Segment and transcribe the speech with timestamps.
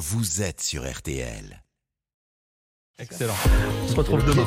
[0.00, 1.62] vous êtes sur RTL.
[2.98, 3.34] Excellent.
[3.84, 4.46] On se retrouve demain.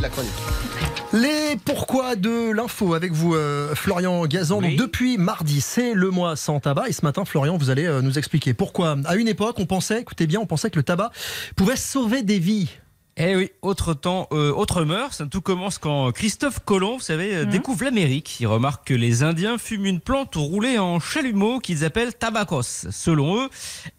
[1.14, 4.62] Les pourquoi de l'info avec vous, euh, Florian Gazan.
[4.62, 6.90] Donc, depuis mardi, c'est le mois sans tabac.
[6.90, 8.98] Et ce matin, Florian, vous allez euh, nous expliquer pourquoi.
[9.06, 11.12] À une époque, on pensait, écoutez bien, on pensait que le tabac
[11.56, 12.70] pouvait sauver des vies.
[13.16, 15.22] Eh oui, autre temps, euh, autre mœurs.
[15.30, 18.40] Tout commence quand Christophe Colomb, vous savez, euh, découvre l'Amérique.
[18.40, 22.88] Il remarque que les Indiens fument une plante roulée en chalumeau qu'ils appellent tabacos.
[22.90, 23.50] Selon eux,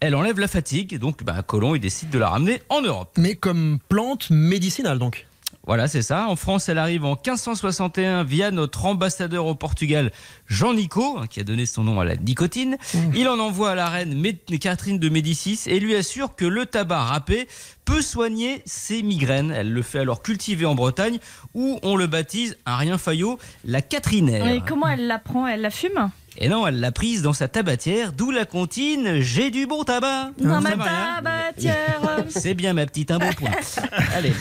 [0.01, 0.99] elle enlève la fatigue.
[0.99, 3.13] Donc, bah, Colomb, il décide de la ramener en Europe.
[3.17, 5.25] Mais comme plante médicinale, donc.
[5.67, 6.27] Voilà, c'est ça.
[6.27, 10.11] En France, elle arrive en 1561 via notre ambassadeur au Portugal,
[10.47, 12.77] Jean Nico, hein, qui a donné son nom à la nicotine.
[13.15, 14.23] Il en envoie à la reine
[14.59, 17.47] Catherine de Médicis et lui assure que le tabac râpé
[17.83, 19.51] peut soigner ses migraines.
[19.51, 21.19] Elle le fait alors cultiver en Bretagne,
[21.53, 24.47] où on le baptise un rien faillot, la Catrinaire.
[24.47, 26.11] Et comment elle la prend Elle la fume?
[26.37, 30.31] Et non, elle l'a prise dans sa tabatière, d'où la comptine J'ai du bon tabac.
[30.37, 30.77] Dans ma rien
[31.15, 32.01] tabatière.
[32.29, 33.51] c'est bien ma petite, un bon point.
[34.15, 34.33] Allez.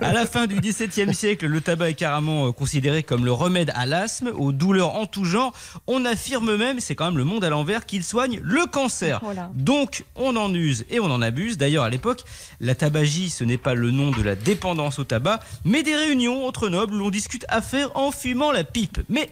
[0.00, 3.72] À la fin du XVIIe siècle, le tabac est carrément euh, considéré comme le remède
[3.74, 5.52] à l'asthme, aux douleurs en tout genre.
[5.86, 9.20] On affirme même, c'est quand même le monde à l'envers, qu'il soigne le cancer.
[9.22, 9.50] Voilà.
[9.54, 11.58] Donc, on en use et on en abuse.
[11.58, 12.22] D'ailleurs, à l'époque,
[12.60, 16.46] la tabagie, ce n'est pas le nom de la dépendance au tabac, mais des réunions
[16.46, 19.00] entre nobles où l'on discute affaires en fumant la pipe.
[19.08, 19.30] Mais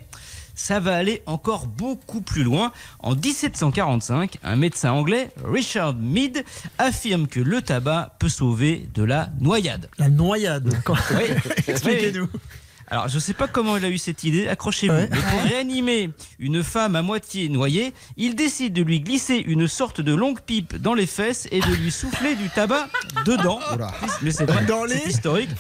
[0.61, 2.71] ça va aller encore beaucoup plus loin.
[2.99, 6.45] En 1745, un médecin anglais, Richard Mead,
[6.77, 9.89] affirme que le tabac peut sauver de la noyade.
[9.99, 10.71] La noyade.
[10.89, 11.25] Oui.
[11.67, 12.29] Expliquez-nous.
[12.91, 14.93] Alors, je ne sais pas comment il a eu cette idée, accrochez-vous.
[14.95, 15.09] Ouais.
[15.11, 16.11] Mais pour réanimer
[16.41, 20.77] une femme à moitié noyée, il décide de lui glisser une sorte de longue pipe
[20.77, 22.89] dans les fesses et de lui souffler du tabac
[23.25, 23.61] dedans.
[24.23, 25.51] Mais c'est Dans c'est les- historique.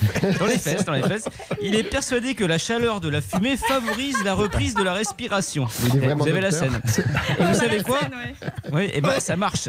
[0.41, 1.29] Dans les fesses, dans les fesses.
[1.63, 5.67] Il est persuadé que la chaleur de la fumée favorise la reprise de la respiration.
[5.81, 6.81] vous avez la scène.
[7.39, 8.01] Et vous savez quoi?
[8.73, 9.69] Oui, et ben ça marche.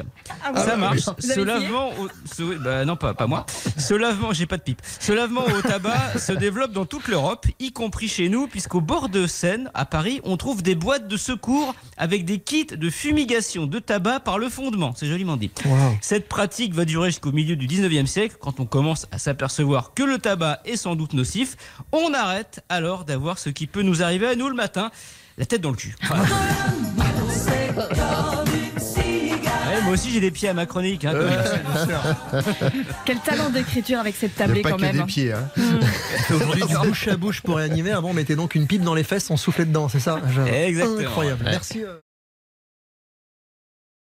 [0.56, 1.06] ça marche.
[1.06, 3.46] Vous Ce lavement, au- ce- bah, non pas, pas moi.
[3.78, 4.82] Ce lavement, j'ai pas de pipe.
[5.00, 9.10] Ce lavement au tabac se développe dans toute l'Europe, y compris chez nous, puisqu'au bord
[9.10, 13.66] de Seine, à Paris, on trouve des boîtes de secours avec des kits de fumigation
[13.68, 14.94] de tabac par le fondement.
[14.96, 15.52] C'est joliment dit.
[15.66, 15.76] Wow.
[16.02, 20.04] Cette pratique va durer jusqu'au milieu du 19e siècle, quand on commence à s'apercevoir que
[20.04, 21.56] le tabac est sans doute nocif.
[21.92, 24.92] On arrête alors d'avoir ce qui peut nous arriver à nous le matin,
[25.38, 25.96] la tête dans le cul.
[26.08, 26.24] Voilà.
[29.92, 31.04] Moi aussi j'ai des pieds à ma chronique.
[31.04, 32.72] hein, comme-
[33.06, 34.96] Quel talent d'écriture avec cette tablée quand même.
[34.96, 35.34] des pieds.
[35.34, 35.50] Hein.
[36.34, 37.92] Aujourd'hui, du bouche à bouche pour réanimer.
[37.92, 41.00] Avant, on mettait donc une pipe dans les fesses, on soufflait dedans, c'est ça Exactement.
[41.00, 41.44] Incroyable.
[41.44, 41.52] Ouais.
[41.52, 41.84] Merci.
[41.84, 41.98] euh.